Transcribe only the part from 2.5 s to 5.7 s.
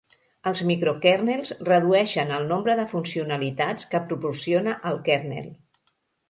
nombre de funcionalitats que proporciona el kernel.